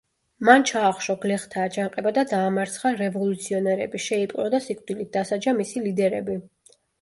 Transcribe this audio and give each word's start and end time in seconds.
მან 0.47 0.63
ჩაახშო 0.69 1.15
გლეხთა 1.25 1.65
აჯანყება 1.67 2.13
და 2.15 2.23
დაამარცხა 2.31 2.93
რევოლუციონერები, 3.01 4.03
შეიპყრო 4.07 4.47
და 4.55 4.63
სიკვდილით 4.69 5.13
დასაჯა 5.19 5.55
მისი 5.61 5.85
ლიდერები. 5.87 6.41